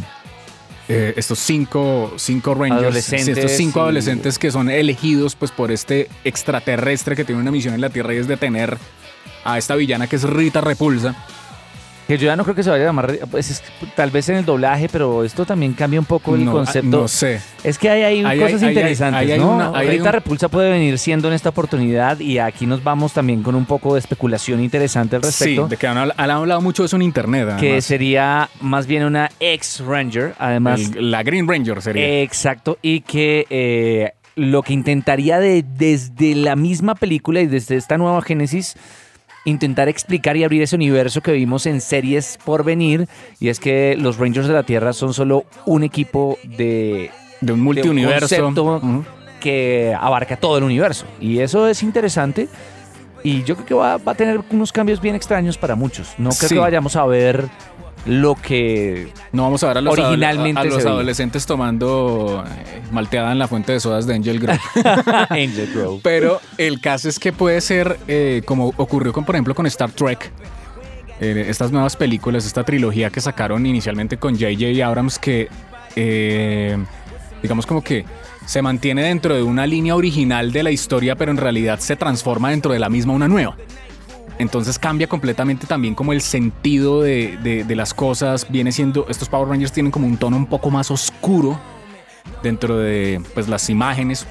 eh, 0.90 1.12
estos 1.18 1.38
cinco, 1.38 2.14
cinco 2.16 2.54
Rangers, 2.54 2.80
Adolescentes 2.84 3.36
estos 3.36 3.52
cinco 3.52 3.80
y- 3.80 3.82
adolescentes 3.82 4.38
que 4.38 4.50
son 4.50 4.70
elegidos 4.70 5.34
pues 5.36 5.50
por 5.50 5.70
este 5.70 6.08
extraterrestre 6.24 7.14
que 7.14 7.26
tiene 7.26 7.42
una 7.42 7.50
misión 7.50 7.74
en 7.74 7.82
la 7.82 7.90
Tierra 7.90 8.14
y 8.14 8.16
es 8.16 8.26
detener 8.26 8.78
a 9.44 9.58
esta 9.58 9.74
villana 9.74 10.06
que 10.06 10.16
es 10.16 10.22
Rita 10.22 10.62
Repulsa. 10.62 11.14
Que 12.08 12.16
yo 12.18 12.24
ya 12.24 12.34
no 12.36 12.42
creo 12.42 12.56
que 12.56 12.62
se 12.62 12.70
vaya 12.70 12.84
a 12.84 12.86
llamar, 12.86 13.18
pues 13.30 13.50
es- 13.50 13.62
tal 13.94 14.10
vez 14.10 14.26
en 14.30 14.36
el 14.36 14.44
doblaje, 14.46 14.88
pero 14.90 15.22
esto 15.24 15.44
también 15.44 15.74
cambia 15.74 16.00
un 16.00 16.06
poco 16.06 16.34
el 16.34 16.44
No, 16.46 16.52
concepto. 16.52 16.88
no 17.02 17.06
sé. 17.06 17.38
Es 17.62 17.76
que 17.78 17.90
hay, 17.90 18.24
hay 18.24 18.38
cosas 18.40 18.62
hay- 18.62 18.68
interesantes, 18.70 19.38
¿no? 19.38 19.50
una- 19.56 19.68
ahí 19.78 19.88
hay 19.88 19.98
Rita 19.98 20.08
un- 20.08 20.12
Repulsa 20.14 20.48
puede 20.48 20.70
venir 20.70 20.98
siendo 20.98 21.28
en 21.28 21.34
esta 21.34 21.50
oportunidad 21.50 22.18
y 22.18 22.38
aquí 22.38 22.64
nos 22.66 22.82
vamos 22.82 23.12
también 23.12 23.42
con 23.42 23.54
un 23.54 23.66
poco 23.66 23.92
de 23.92 24.00
especulación 24.00 24.60
interesante 24.64 25.16
al 25.16 25.22
respecto. 25.22 25.64
Sí, 25.64 25.68
de 25.70 25.76
que 25.76 25.86
han, 25.86 25.98
habl- 25.98 26.14
han 26.16 26.30
hablado 26.30 26.62
mucho 26.62 26.82
de 26.82 26.86
eso 26.86 26.96
en 26.96 27.02
internet. 27.02 27.56
que 27.60 27.82
sería 27.82 28.48
más 28.62 28.86
bien 28.86 29.04
una 29.04 29.30
ex-Ranger, 29.38 30.34
además. 30.38 30.80
El- 30.96 31.10
la 31.10 31.22
Green 31.22 31.46
Ranger 31.46 31.82
sería. 31.82 32.22
Exacto, 32.22 32.78
y 32.80 33.02
que 33.02 33.46
eh, 33.50 34.12
lo 34.34 34.62
que 34.62 34.72
intentaría 34.72 35.40
de, 35.40 35.62
desde 35.76 36.34
la 36.36 36.56
misma 36.56 36.94
película 36.94 37.40
y 37.42 37.46
desde 37.46 37.76
esta 37.76 37.98
nueva 37.98 38.22
Génesis, 38.22 38.76
intentar 39.48 39.88
explicar 39.88 40.36
y 40.36 40.44
abrir 40.44 40.62
ese 40.62 40.76
universo 40.76 41.20
que 41.20 41.32
vimos 41.32 41.66
en 41.66 41.80
series 41.80 42.38
por 42.44 42.64
venir, 42.64 43.08
y 43.40 43.48
es 43.48 43.58
que 43.60 43.96
los 43.98 44.18
Rangers 44.18 44.46
de 44.46 44.54
la 44.54 44.62
Tierra 44.62 44.92
son 44.92 45.12
solo 45.14 45.44
un 45.66 45.82
equipo 45.82 46.38
de, 46.44 47.10
de 47.40 47.52
un 47.52 47.60
multiuniverso. 47.60 48.52
que 49.40 49.94
abarca 49.98 50.36
todo 50.36 50.58
el 50.58 50.64
universo. 50.64 51.06
Y 51.20 51.38
eso 51.38 51.68
es 51.68 51.82
interesante. 51.82 52.48
Y 53.22 53.42
yo 53.44 53.54
creo 53.56 53.66
que 53.66 53.74
va, 53.74 53.96
va 53.98 54.12
a 54.12 54.14
tener 54.14 54.40
unos 54.50 54.72
cambios 54.72 55.00
bien 55.00 55.14
extraños 55.14 55.56
para 55.58 55.74
muchos. 55.74 56.14
No 56.18 56.30
creo 56.30 56.48
Sí. 56.48 56.54
que 56.54 56.60
vayamos 56.60 56.96
a 56.96 57.04
ver 57.06 57.44
lo 58.08 58.36
que 58.36 59.12
No 59.32 59.42
vamos 59.42 59.62
a 59.62 59.68
ver 59.68 59.78
a 59.78 59.80
los, 59.82 59.92
Originalmente 59.92 60.58
a, 60.58 60.62
a 60.62 60.64
los 60.64 60.84
adolescentes 60.86 61.44
tomando 61.44 62.42
eh, 62.46 62.82
malteada 62.90 63.32
en 63.32 63.38
la 63.38 63.46
fuente 63.46 63.72
de 63.72 63.80
sodas 63.80 64.06
de 64.06 64.14
Angel 64.14 64.40
Grove. 64.40 64.58
Angel 65.28 65.70
Grove. 65.74 66.00
Pero 66.02 66.40
el 66.56 66.80
caso 66.80 67.08
es 67.10 67.18
que 67.18 67.34
puede 67.34 67.60
ser 67.60 67.98
eh, 68.08 68.42
como 68.46 68.68
ocurrió 68.78 69.12
con, 69.12 69.24
por 69.26 69.34
ejemplo, 69.34 69.54
con 69.54 69.66
Star 69.66 69.90
Trek. 69.90 70.32
Eh, 71.20 71.46
estas 71.48 71.70
nuevas 71.70 71.96
películas, 71.96 72.46
esta 72.46 72.64
trilogía 72.64 73.10
que 73.10 73.20
sacaron 73.20 73.66
inicialmente 73.66 74.16
con 74.16 74.34
J.J. 74.34 74.86
Abrams, 74.86 75.18
que 75.18 75.48
digamos 77.42 77.66
como 77.66 77.82
que 77.82 78.06
se 78.46 78.62
mantiene 78.62 79.02
dentro 79.02 79.34
de 79.34 79.42
una 79.42 79.66
línea 79.66 79.94
original 79.94 80.52
de 80.52 80.62
la 80.62 80.70
historia, 80.70 81.16
pero 81.16 81.30
en 81.30 81.36
realidad 81.36 81.80
se 81.80 81.96
transforma 81.96 82.50
dentro 82.50 82.72
de 82.72 82.78
la 82.78 82.88
misma 82.88 83.12
una 83.12 83.28
nueva. 83.28 83.56
Entonces 84.38 84.78
cambia 84.78 85.08
completamente 85.08 85.66
también 85.66 85.94
como 85.94 86.12
el 86.12 86.20
sentido 86.20 87.02
de, 87.02 87.36
de- 87.42 87.64
de 87.64 87.76
las 87.76 87.92
cosas. 87.92 88.46
Viene 88.48 88.70
siendo, 88.72 89.06
estos 89.08 89.28
Power 89.28 89.48
Rangers 89.48 89.72
tienen 89.72 89.90
como 89.90 90.06
un 90.06 90.16
tono 90.16 90.36
un 90.36 90.46
poco 90.46 90.70
más 90.70 90.90
oscuro 90.90 91.58
dentro 92.42 92.76
de 92.78 93.20
pues, 93.34 93.48
las 93.48 93.68
imágenes, 93.68 94.26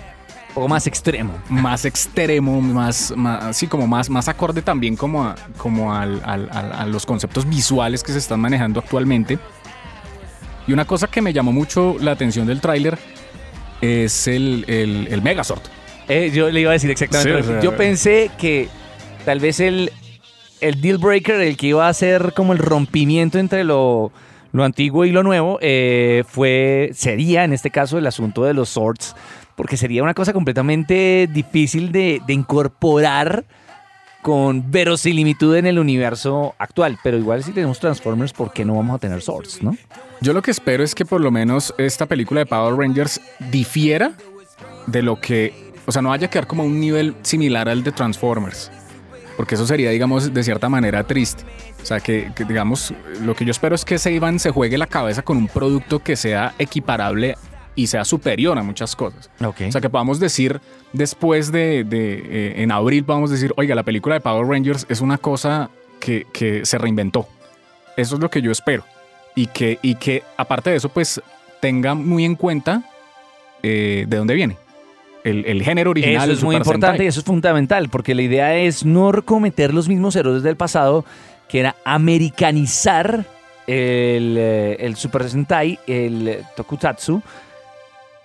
Un 0.50 0.54
poco 0.54 0.68
más 0.70 0.88
extremo. 0.88 1.34
más 1.50 1.84
extremo, 1.84 2.62
más, 2.62 3.12
más 3.18 3.44
así 3.44 3.68
como 3.68 3.86
más, 3.86 4.10
más 4.10 4.28
acorde 4.30 4.62
también 4.62 4.96
como, 4.96 5.26
a, 5.26 5.36
como 5.58 5.94
al- 5.94 6.22
al- 6.24 6.50
al- 6.54 6.72
a 6.72 6.86
los 6.86 7.06
conceptos 7.06 7.48
visuales 7.50 8.02
que 8.02 8.14
se 8.14 8.20
están 8.20 8.40
manejando 8.40 8.80
actualmente. 8.80 9.38
Y 10.68 10.74
una 10.74 10.86
cosa 10.86 11.08
que 11.08 11.22
me 11.22 11.34
llamó 11.34 11.52
mucho 11.52 11.98
la 12.00 12.12
atención 12.12 12.48
del 12.48 12.62
tráiler 12.62 12.98
es 13.82 14.28
el, 14.28 14.64
el, 14.68 15.08
el 15.12 15.22
Megazord. 15.22 15.62
Eh, 16.08 16.32
yo 16.34 16.50
le 16.50 16.62
iba 16.62 16.70
a 16.72 16.74
decir 16.74 16.90
exactamente. 16.92 17.44
Sí, 17.44 17.50
yo 17.62 17.76
pensé 17.76 18.32
que 18.38 18.70
tal 19.28 19.42
vez 19.42 19.60
el, 19.60 19.92
el 20.62 20.80
deal 20.80 21.00
breaker, 21.00 21.42
el 21.42 21.58
que 21.58 21.68
iba 21.68 21.86
a 21.86 21.94
ser 21.94 22.32
como 22.34 22.54
el 22.54 22.60
rompimiento 22.60 23.40
entre 23.40 23.66
lo, 23.66 24.14
lo 24.54 24.64
antiguo 24.64 25.04
y 25.04 25.12
lo 25.12 25.22
nuevo, 25.22 25.60
eh, 25.62 26.24
fue, 26.26 26.92
sería 26.94 27.44
en 27.44 27.52
este 27.52 27.70
caso 27.70 27.98
el 27.98 28.08
asunto 28.08 28.46
de 28.46 28.54
los 28.54 28.70
swords, 28.70 29.18
porque 29.58 29.76
sería 29.76 30.02
una 30.02 30.14
cosa 30.14 30.32
completamente 30.32 31.28
difícil 31.30 31.92
de, 31.92 32.22
de 32.26 32.34
incorporar 32.34 33.44
con 34.22 34.72
verosimilitud 34.72 35.58
en 35.58 35.66
el 35.66 35.78
universo 35.78 36.56
actual. 36.58 36.98
Pero 37.04 37.18
igual 37.18 37.44
si 37.44 37.52
tenemos 37.52 37.82
Transformers, 37.82 38.32
¿por 38.32 38.54
qué 38.54 38.64
no 38.64 38.76
vamos 38.76 38.96
a 38.96 39.00
tener 39.00 39.22
swords, 39.22 39.62
no? 39.62 39.76
Yo 40.22 40.32
lo 40.32 40.42
que 40.42 40.52
espero 40.52 40.86
es 40.86 40.96
que 40.96 41.04
por 41.04 41.20
lo 41.20 41.32
menos 41.32 41.76
esta 41.78 42.06
película 42.06 42.40
de 42.40 42.46
Power 42.46 42.78
Rangers 42.78 43.20
difiera 43.52 44.14
de 44.86 45.02
lo 45.02 45.20
que, 45.20 45.54
o 45.86 45.92
sea, 45.92 46.02
no 46.02 46.12
vaya 46.12 46.28
a 46.28 46.30
quedar 46.30 46.48
como 46.48 46.64
un 46.64 46.80
nivel 46.80 47.14
similar 47.24 47.68
al 47.68 47.84
de 47.84 47.92
Transformers, 47.92 48.72
porque 49.38 49.56
eso 49.56 49.66
sería, 49.66 49.92
digamos, 49.92 50.34
de 50.34 50.44
cierta 50.44 50.68
manera 50.68 51.06
triste. 51.06 51.44
O 51.82 51.86
sea, 51.86 52.00
que, 52.00 52.32
que, 52.36 52.44
digamos, 52.44 52.94
lo 53.22 53.36
que 53.36 53.46
yo 53.46 53.52
espero 53.52 53.76
es 53.76 53.86
que 53.86 54.00
Seiban 54.00 54.40
se 54.40 54.50
juegue 54.50 54.78
la 54.78 54.88
cabeza 54.88 55.22
con 55.22 55.38
un 55.38 55.48
producto 55.48 56.00
que 56.00 56.16
sea 56.16 56.56
equiparable 56.58 57.38
y 57.76 57.88
sea 57.88 58.04
superior 58.04 58.58
a 58.58 58.64
muchas 58.64 58.96
cosas. 58.96 59.30
Ok. 59.42 59.62
O 59.68 59.72
sea, 59.72 59.80
que 59.80 59.90
podamos 59.90 60.20
decir 60.20 60.60
después 60.92 61.52
de, 61.52 61.84
de, 61.84 62.18
eh, 62.18 62.64
en 62.64 62.72
abril, 62.72 63.06
podamos 63.06 63.30
decir, 63.30 63.54
oiga, 63.56 63.76
la 63.76 63.84
película 63.84 64.16
de 64.16 64.22
Power 64.22 64.48
Rangers 64.48 64.86
es 64.90 65.00
una 65.00 65.20
cosa 65.20 65.70
que, 66.00 66.26
que 66.34 66.66
se 66.66 66.80
reinventó. 66.80 67.28
Eso 67.96 68.16
es 68.16 68.22
lo 68.22 68.30
que 68.30 68.42
yo 68.42 68.52
espero. 68.52 68.84
Y 69.36 69.48
que, 69.48 69.78
y 69.84 69.96
que 69.96 70.24
aparte 70.36 70.72
de 70.72 70.78
eso, 70.78 70.90
pues 70.90 71.22
tenga 71.62 71.94
muy 71.94 72.26
en 72.26 72.36
cuenta 72.36 72.84
eh, 73.62 74.06
de 74.08 74.18
dónde 74.18 74.34
viene. 74.34 74.58
El, 75.30 75.46
el 75.46 75.64
género 75.64 75.92
original. 75.92 76.24
Eso 76.30 76.40
es 76.40 76.44
muy 76.44 76.56
importante 76.56 77.04
y 77.04 77.08
eso 77.08 77.20
es 77.20 77.26
fundamental, 77.26 77.90
porque 77.90 78.16
la 78.16 78.22
idea 78.22 78.56
es 78.56 78.86
no 78.86 79.12
cometer 79.24 79.74
los 79.74 79.88
mismos 79.88 80.16
errores 80.16 80.44
del 80.44 80.56
pasado, 80.56 81.06
que 81.50 81.60
era 81.60 81.76
americanizar 81.86 83.26
el, 83.68 84.36
eh, 84.38 84.78
el 84.80 84.96
Super 84.96 85.30
Sentai, 85.30 85.80
el 85.88 86.40
Tokusatsu, 86.56 87.22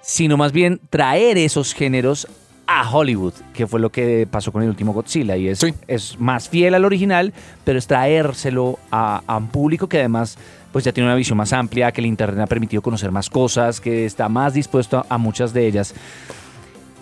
sino 0.01 0.37
más 0.37 0.53
bien 0.53 0.81
traer 0.91 1.39
esos 1.39 1.75
géneros 1.75 2.27
a 2.67 2.89
Hollywood, 2.91 3.35
que 3.53 3.67
fue 3.67 3.81
lo 3.81 3.91
que 3.91 4.27
pasó 4.31 4.51
con 4.53 4.63
el 4.63 4.69
último 4.69 4.93
Godzilla, 4.93 5.37
y 5.37 5.49
es, 5.49 5.59
Sí. 5.59 5.75
es 5.89 6.19
más 6.19 6.49
fiel 6.49 6.75
al 6.75 6.85
original, 6.85 7.33
pero 7.65 7.79
es 7.79 7.87
traérselo 7.87 8.79
a, 8.91 9.23
a 9.27 9.37
un 9.37 9.49
público 9.49 9.89
que 9.89 9.99
además 9.99 10.39
pues 10.73 10.85
ya 10.87 10.93
tiene 10.93 11.07
una 11.09 11.17
visión 11.17 11.37
más 11.37 11.53
amplia, 11.53 11.93
que 11.93 12.01
el 12.01 12.07
Internet 12.07 12.41
ha 12.45 12.47
permitido 12.47 12.81
conocer 12.81 13.11
más 13.11 13.29
cosas, 13.29 13.79
que 13.79 14.07
está 14.07 14.31
más 14.31 14.55
dispuesto 14.55 14.99
a- 14.99 15.07
a 15.11 15.19
muchas 15.19 15.53
de 15.53 15.67
ellas. 15.67 15.95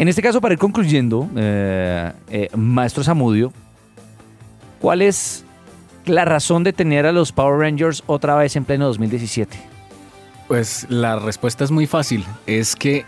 En 0.00 0.08
este 0.08 0.22
caso, 0.22 0.40
para 0.40 0.54
ir 0.54 0.58
concluyendo, 0.58 1.28
eh, 1.36 2.10
eh, 2.30 2.48
Maestro 2.56 3.04
Zamudio, 3.04 3.52
¿cuál 4.80 5.02
es 5.02 5.44
la 6.06 6.24
razón 6.24 6.64
de 6.64 6.72
tener 6.72 7.04
a 7.04 7.12
los 7.12 7.32
Power 7.32 7.60
Rangers 7.60 8.02
otra 8.06 8.34
vez 8.34 8.56
en 8.56 8.64
pleno 8.64 8.86
2017? 8.86 9.58
Pues 10.48 10.86
la 10.88 11.18
respuesta 11.18 11.64
es 11.64 11.70
muy 11.70 11.86
fácil. 11.86 12.24
Es 12.46 12.76
que 12.76 13.04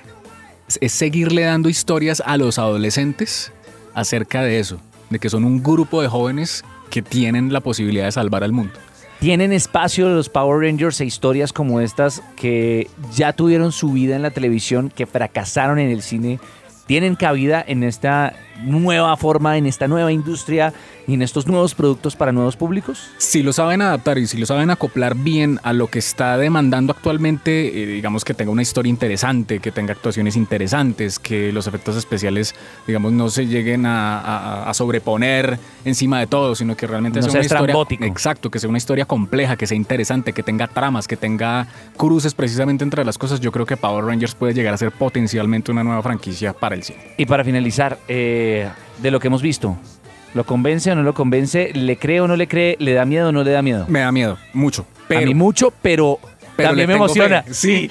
es 0.82 0.92
seguirle 0.92 1.44
dando 1.44 1.70
historias 1.70 2.22
a 2.26 2.36
los 2.36 2.58
adolescentes 2.58 3.52
acerca 3.94 4.42
de 4.42 4.58
eso, 4.58 4.78
de 5.08 5.18
que 5.18 5.30
son 5.30 5.46
un 5.46 5.62
grupo 5.62 6.02
de 6.02 6.08
jóvenes 6.08 6.62
que 6.90 7.00
tienen 7.00 7.54
la 7.54 7.60
posibilidad 7.60 8.04
de 8.04 8.12
salvar 8.12 8.44
al 8.44 8.52
mundo. 8.52 8.74
¿Tienen 9.18 9.52
espacio 9.54 10.10
los 10.10 10.28
Power 10.28 10.60
Rangers 10.66 11.00
e 11.00 11.06
historias 11.06 11.54
como 11.54 11.80
estas 11.80 12.22
que 12.36 12.90
ya 13.14 13.32
tuvieron 13.32 13.72
su 13.72 13.92
vida 13.92 14.14
en 14.14 14.20
la 14.20 14.30
televisión, 14.30 14.92
que 14.94 15.06
fracasaron 15.06 15.78
en 15.78 15.90
el 15.90 16.02
cine? 16.02 16.38
¿Tienen 16.86 17.14
cabida 17.16 17.64
en 17.66 17.84
esta 17.84 18.34
nueva 18.64 19.16
forma, 19.16 19.56
en 19.56 19.66
esta 19.66 19.88
nueva 19.88 20.12
industria 20.12 20.72
y 21.06 21.14
en 21.14 21.22
estos 21.22 21.46
nuevos 21.48 21.74
productos 21.74 22.14
para 22.16 22.30
nuevos 22.32 22.54
públicos? 22.56 23.08
Si 23.18 23.42
lo 23.42 23.52
saben 23.52 23.82
adaptar 23.82 24.18
y 24.18 24.26
si 24.26 24.36
lo 24.38 24.46
saben 24.46 24.70
acoplar 24.70 25.16
bien 25.16 25.58
a 25.62 25.72
lo 25.72 25.86
que 25.88 25.98
está 25.98 26.36
demandando 26.36 26.92
actualmente, 26.92 27.82
eh, 27.82 27.86
digamos 27.86 28.24
que 28.24 28.34
tenga 28.34 28.50
una 28.52 28.62
historia 28.62 28.90
interesante, 28.90 29.58
que 29.60 29.72
tenga 29.72 29.92
actuaciones 29.94 30.36
interesantes, 30.36 31.18
que 31.18 31.50
los 31.52 31.66
efectos 31.66 31.96
especiales, 31.96 32.54
digamos, 32.86 33.12
no 33.12 33.30
se 33.30 33.46
lleguen 33.46 33.86
a, 33.86 34.20
a- 34.20 34.70
a 34.70 34.74
sobreponer 34.74 35.58
encima 35.84 36.20
de 36.20 36.26
todo, 36.26 36.54
sino 36.54 36.76
que 36.76 36.86
realmente 36.86 37.18
No 37.20 37.22
sea 37.24 37.30
sea 37.42 37.60
una 37.60 37.72
historia. 37.72 38.06
Exacto, 38.06 38.50
que 38.50 38.58
sea 38.58 38.68
una 38.68 38.78
historia 38.78 39.04
compleja, 39.06 39.56
que 39.56 39.66
sea 39.66 39.76
interesante, 39.76 40.32
que 40.32 40.42
tenga 40.42 40.68
tramas, 40.68 41.08
que 41.08 41.16
tenga 41.16 41.66
cruces 41.96 42.34
precisamente 42.34 42.84
entre 42.84 43.04
las 43.04 43.18
cosas. 43.18 43.40
Yo 43.40 43.50
creo 43.50 43.66
que 43.66 43.76
Power 43.76 44.04
Rangers 44.04 44.34
puede 44.34 44.52
llegar 44.54 44.74
a 44.74 44.76
ser 44.76 44.92
potencialmente 44.92 45.72
una 45.72 45.82
nueva 45.82 46.02
franquicia 46.02 46.52
para 46.52 46.71
el 46.74 46.82
cine. 46.82 46.98
Y 47.16 47.26
para 47.26 47.44
finalizar, 47.44 47.98
eh, 48.08 48.68
de 48.98 49.10
lo 49.10 49.20
que 49.20 49.28
hemos 49.28 49.42
visto, 49.42 49.76
¿lo 50.34 50.44
convence 50.44 50.90
o 50.90 50.94
no 50.94 51.02
lo 51.02 51.14
convence? 51.14 51.72
¿Le 51.74 51.96
cree 51.96 52.20
o 52.20 52.28
no 52.28 52.36
le 52.36 52.48
cree? 52.48 52.76
¿Le 52.78 52.92
da 52.92 53.04
miedo 53.04 53.28
o 53.28 53.32
no 53.32 53.44
le 53.44 53.50
da 53.50 53.62
miedo? 53.62 53.86
Me 53.88 54.00
da 54.00 54.12
miedo, 54.12 54.38
mucho. 54.52 54.86
Pero, 55.08 55.20
a 55.20 55.24
mí 55.24 55.34
mucho, 55.34 55.72
pero, 55.82 56.18
pero 56.56 56.70
también 56.70 56.88
me 56.88 56.94
emociona. 56.94 57.42
fe. 57.42 57.54
Sí. 57.54 57.90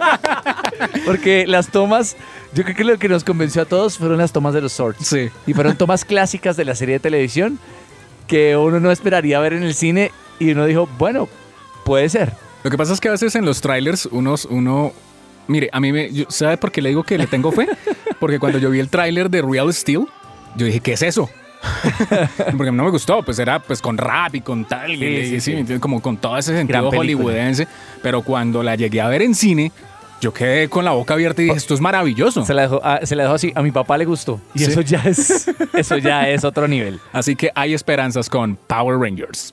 Porque 1.04 1.46
las 1.46 1.68
tomas, 1.68 2.16
yo 2.54 2.64
creo 2.64 2.76
que 2.76 2.84
lo 2.84 2.98
que 2.98 3.08
nos 3.08 3.24
convenció 3.24 3.62
a 3.62 3.64
todos 3.64 3.98
fueron 3.98 4.18
las 4.18 4.32
tomas 4.32 4.54
de 4.54 4.60
los 4.60 4.72
Swords. 4.72 5.06
Sí. 5.06 5.30
Y 5.46 5.54
fueron 5.54 5.76
tomas 5.76 6.04
clásicas 6.04 6.56
de 6.56 6.64
la 6.64 6.74
serie 6.74 6.94
de 6.94 7.00
televisión 7.00 7.58
que 8.26 8.56
uno 8.56 8.80
no 8.80 8.90
esperaría 8.90 9.38
ver 9.40 9.52
en 9.52 9.62
el 9.62 9.74
cine 9.74 10.10
y 10.38 10.50
uno 10.50 10.66
dijo, 10.66 10.88
bueno, 10.98 11.28
puede 11.84 12.08
ser. 12.08 12.32
Lo 12.64 12.70
que 12.70 12.76
pasa 12.76 12.92
es 12.92 13.00
que 13.00 13.08
a 13.08 13.12
veces 13.12 13.34
en 13.36 13.44
los 13.44 13.60
trailers 13.60 14.06
unos, 14.06 14.44
uno... 14.46 14.92
Mire, 15.48 15.68
a 15.72 15.80
mí 15.80 15.92
me... 15.92 16.12
yo- 16.12 16.26
¿Sabe 16.28 16.56
por 16.56 16.72
qué 16.72 16.82
le 16.82 16.88
digo 16.90 17.02
que 17.04 17.16
le 17.18 17.26
tengo 17.26 17.52
fe? 17.52 17.68
Porque 18.18 18.38
cuando 18.38 18.58
yo 18.58 18.70
vi 18.70 18.80
el 18.80 18.88
tráiler 18.88 19.30
de 19.30 19.42
Real 19.42 19.72
Steel, 19.72 20.06
yo 20.56 20.66
dije, 20.66 20.80
¿qué 20.80 20.92
es 20.94 21.02
eso? 21.02 21.28
Porque 22.56 22.70
no 22.72 22.84
me 22.84 22.90
gustó, 22.90 23.22
pues 23.22 23.38
era 23.38 23.58
pues 23.58 23.80
con 23.80 23.98
rap 23.98 24.34
y 24.34 24.40
con 24.40 24.64
tal, 24.66 24.90
Sí, 24.96 25.04
y- 25.04 25.26
sí, 25.26 25.40
sí, 25.40 25.64
sí. 25.66 25.72
¿me 25.72 25.80
como 25.80 26.00
con 26.00 26.16
todo 26.16 26.36
ese 26.38 26.56
sentido 26.56 26.90
hollywoodense. 26.90 27.66
Pero 28.02 28.22
cuando 28.22 28.62
la 28.62 28.76
llegué 28.76 29.00
a 29.00 29.08
ver 29.08 29.22
en 29.22 29.34
cine, 29.34 29.72
yo 30.20 30.32
quedé 30.32 30.68
con 30.68 30.84
la 30.84 30.92
boca 30.92 31.14
abierta 31.14 31.42
y 31.42 31.46
dije, 31.46 31.56
esto 31.56 31.74
es 31.74 31.80
maravilloso. 31.80 32.44
Se 32.44 32.54
la 32.54 32.62
dejó, 32.62 32.80
ah, 32.84 33.00
se 33.02 33.16
la 33.16 33.24
dejó 33.24 33.34
así. 33.34 33.52
A 33.54 33.62
mi 33.62 33.70
papá 33.72 33.98
le 33.98 34.04
gustó. 34.04 34.40
Y 34.54 34.64
eso 34.64 34.80
ya 34.80 35.02
es, 35.04 35.48
eso 35.74 35.98
ya 35.98 36.28
es 36.28 36.44
otro 36.44 36.66
nivel. 36.68 37.00
Así 37.12 37.36
que 37.36 37.50
hay 37.54 37.74
esperanzas 37.74 38.28
con 38.28 38.56
Power 38.66 38.98
Rangers. 38.98 39.52